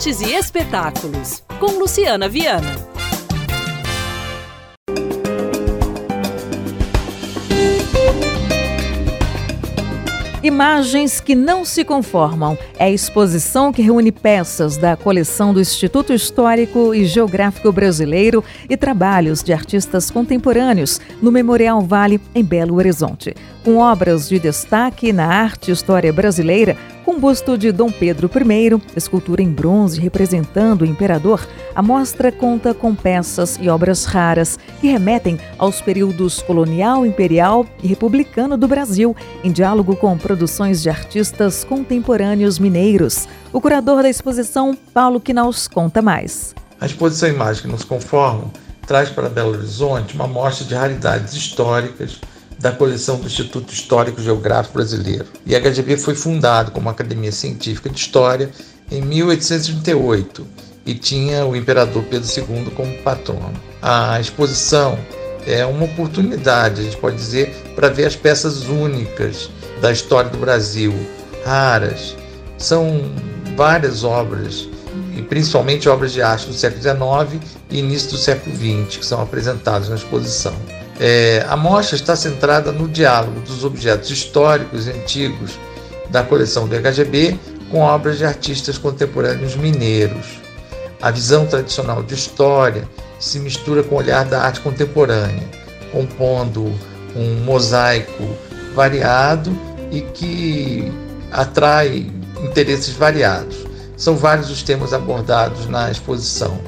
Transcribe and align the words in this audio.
Artes 0.00 0.22
e 0.22 0.32
Espetáculos, 0.32 1.42
com 1.58 1.78
Luciana 1.78 2.26
Viana. 2.26 2.74
Imagens 10.42 11.20
que 11.20 11.34
não 11.34 11.66
se 11.66 11.84
conformam 11.84 12.56
é 12.78 12.84
a 12.84 12.90
exposição 12.90 13.70
que 13.70 13.82
reúne 13.82 14.10
peças 14.10 14.78
da 14.78 14.96
coleção 14.96 15.52
do 15.52 15.60
Instituto 15.60 16.14
Histórico 16.14 16.94
e 16.94 17.04
Geográfico 17.04 17.70
Brasileiro 17.70 18.42
e 18.70 18.78
trabalhos 18.78 19.42
de 19.42 19.52
artistas 19.52 20.10
contemporâneos 20.10 20.98
no 21.20 21.30
Memorial 21.30 21.82
Vale, 21.82 22.18
em 22.34 22.42
Belo 22.42 22.76
Horizonte. 22.76 23.34
Com 23.62 23.76
obras 23.76 24.30
de 24.30 24.38
destaque 24.38 25.12
na 25.12 25.26
arte 25.26 25.68
e 25.70 25.74
história 25.74 26.10
brasileira, 26.10 26.74
com 27.10 27.18
busto 27.18 27.58
de 27.58 27.72
Dom 27.72 27.90
Pedro 27.90 28.30
I, 28.32 28.80
escultura 28.96 29.42
em 29.42 29.50
bronze 29.50 30.00
representando 30.00 30.82
o 30.82 30.86
imperador, 30.86 31.44
a 31.74 31.82
mostra 31.82 32.30
conta 32.30 32.72
com 32.72 32.94
peças 32.94 33.58
e 33.60 33.68
obras 33.68 34.04
raras 34.04 34.56
que 34.80 34.86
remetem 34.86 35.36
aos 35.58 35.80
períodos 35.80 36.40
colonial, 36.40 37.04
imperial 37.04 37.66
e 37.82 37.88
republicano 37.88 38.56
do 38.56 38.68
Brasil, 38.68 39.16
em 39.42 39.50
diálogo 39.50 39.96
com 39.96 40.16
produções 40.16 40.80
de 40.80 40.88
artistas 40.88 41.64
contemporâneos 41.64 42.60
mineiros. 42.60 43.26
O 43.52 43.60
curador 43.60 44.04
da 44.04 44.08
exposição, 44.08 44.78
Paulo 44.94 45.20
Quinaus, 45.20 45.66
conta 45.66 46.00
mais. 46.00 46.54
A 46.80 46.86
exposição 46.86 47.28
Imagens 47.28 47.60
que 47.60 47.66
nos 47.66 47.82
conformam 47.82 48.52
traz 48.86 49.10
para 49.10 49.28
Belo 49.28 49.50
Horizonte 49.50 50.14
uma 50.14 50.28
mostra 50.28 50.64
de 50.64 50.76
raridades 50.76 51.34
históricas 51.34 52.20
da 52.60 52.70
coleção 52.70 53.18
do 53.18 53.26
Instituto 53.26 53.72
Histórico 53.72 54.20
Geográfico 54.20 54.74
Brasileiro. 54.74 55.24
E 55.46 55.56
a 55.56 55.60
HGB 55.60 55.96
foi 55.96 56.14
fundado 56.14 56.70
como 56.70 56.90
Academia 56.90 57.32
Científica 57.32 57.88
de 57.88 57.98
História 57.98 58.50
em 58.90 59.00
1838 59.00 60.46
e 60.84 60.94
tinha 60.94 61.46
o 61.46 61.56
imperador 61.56 62.04
Pedro 62.04 62.28
II 62.28 62.70
como 62.76 62.92
patrono. 62.98 63.54
A 63.80 64.20
exposição 64.20 64.98
é 65.46 65.64
uma 65.64 65.86
oportunidade, 65.86 66.82
a 66.82 66.84
gente 66.84 66.98
pode 66.98 67.16
dizer, 67.16 67.54
para 67.74 67.88
ver 67.88 68.04
as 68.04 68.14
peças 68.14 68.64
únicas 68.64 69.50
da 69.80 69.90
história 69.90 70.30
do 70.30 70.36
Brasil, 70.36 70.94
raras. 71.44 72.14
São 72.58 73.10
várias 73.56 74.04
obras, 74.04 74.68
e 75.16 75.22
principalmente 75.22 75.88
obras 75.88 76.12
de 76.12 76.20
arte 76.20 76.46
do 76.46 76.52
século 76.52 76.82
XIX 76.82 77.42
e 77.70 77.78
início 77.78 78.10
do 78.10 78.18
século 78.18 78.54
XX, 78.54 78.98
que 78.98 79.06
são 79.06 79.22
apresentadas 79.22 79.88
na 79.88 79.96
exposição. 79.96 80.54
É, 81.02 81.46
a 81.48 81.56
mostra 81.56 81.96
está 81.96 82.14
centrada 82.14 82.70
no 82.70 82.86
diálogo 82.86 83.40
dos 83.40 83.64
objetos 83.64 84.10
históricos 84.10 84.86
e 84.86 84.90
antigos 84.90 85.58
da 86.10 86.22
coleção 86.22 86.68
do 86.68 86.76
HGB 86.76 87.38
com 87.70 87.80
obras 87.80 88.18
de 88.18 88.26
artistas 88.26 88.76
contemporâneos 88.76 89.56
mineiros. 89.56 90.38
A 91.00 91.10
visão 91.10 91.46
tradicional 91.46 92.02
de 92.02 92.14
história 92.14 92.86
se 93.18 93.38
mistura 93.38 93.82
com 93.82 93.94
o 93.94 93.98
olhar 93.98 94.26
da 94.26 94.42
arte 94.42 94.60
contemporânea, 94.60 95.48
compondo 95.90 96.70
um 97.16 97.34
mosaico 97.44 98.36
variado 98.74 99.50
e 99.90 100.02
que 100.02 100.92
atrai 101.32 102.10
interesses 102.42 102.94
variados. 102.94 103.56
São 103.96 104.16
vários 104.16 104.50
os 104.50 104.62
temas 104.62 104.92
abordados 104.92 105.66
na 105.66 105.90
exposição. 105.90 106.60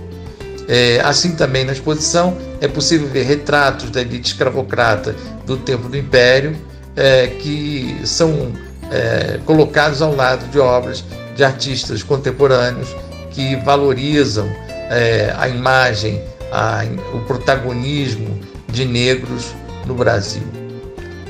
É, 0.68 1.00
assim 1.00 1.34
também 1.34 1.64
na 1.64 1.72
exposição 1.72 2.36
é 2.60 2.68
possível 2.68 3.08
ver 3.08 3.24
retratos 3.24 3.91
da 3.91 4.00
elite 4.00 4.28
escravocrata 4.28 5.14
do 5.44 5.56
tempo 5.56 5.88
do 5.88 5.96
Império 5.96 6.56
é, 6.96 7.27
que 7.27 8.00
são 8.05 8.52
é, 8.90 9.40
colocados 9.44 10.02
ao 10.02 10.14
lado 10.14 10.48
de 10.50 10.58
obras 10.58 11.05
de 11.34 11.42
artistas 11.42 12.02
contemporâneos 12.02 12.94
que 13.30 13.56
valorizam 13.56 14.46
é, 14.90 15.34
a 15.36 15.48
imagem, 15.48 16.22
a, 16.50 16.84
o 17.14 17.20
protagonismo 17.20 18.39
de 18.68 18.84
negros 18.84 19.55
no 19.86 19.95
Brasil. 19.95 20.42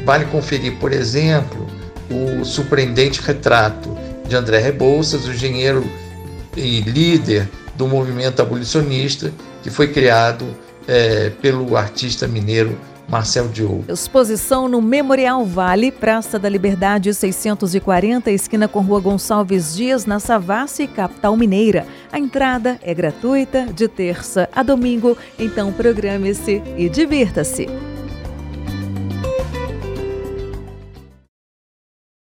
Vale 0.04 0.24
conferir, 0.26 0.76
por 0.78 0.92
exemplo, 0.92 1.66
o 2.10 2.44
surpreendente 2.44 3.20
retrato 3.22 3.96
de 4.26 4.34
André 4.34 4.58
Rebouças, 4.58 5.26
o 5.26 5.32
engenheiro 5.32 5.88
e 6.56 6.80
líder 6.80 7.48
do 7.82 7.88
movimento 7.88 8.40
abolicionista 8.40 9.32
que 9.60 9.68
foi 9.68 9.88
criado 9.88 10.46
é, 10.86 11.30
pelo 11.42 11.76
artista 11.76 12.28
mineiro 12.28 12.78
Marcel 13.08 13.48
Diogo. 13.48 13.84
Exposição 13.88 14.68
no 14.68 14.80
Memorial 14.80 15.44
Vale, 15.44 15.90
Praça 15.90 16.38
da 16.38 16.48
Liberdade 16.48 17.12
640, 17.12 18.30
esquina 18.30 18.68
com 18.68 18.80
Rua 18.80 19.00
Gonçalves 19.00 19.74
Dias, 19.74 20.06
na 20.06 20.20
Savassi, 20.20 20.86
capital 20.86 21.36
mineira. 21.36 21.84
A 22.12 22.20
entrada 22.20 22.78
é 22.82 22.94
gratuita 22.94 23.66
de 23.66 23.88
terça 23.88 24.48
a 24.54 24.62
domingo, 24.62 25.18
então 25.36 25.72
programe-se 25.72 26.62
e 26.76 26.88
divirta-se. 26.88 27.66